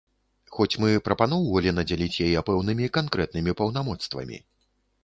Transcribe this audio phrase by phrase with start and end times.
[0.55, 4.47] Хоць мы прапаноўвалі надзяліць яе пэўнымі, канкрэтнымі паўнамоцтвамі.